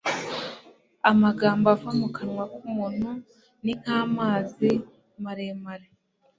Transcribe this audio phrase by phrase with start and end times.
[1.11, 3.09] amagambo ava mu kanwa k'umuntu
[3.63, 4.69] ni nk'amazi
[5.23, 5.87] maremare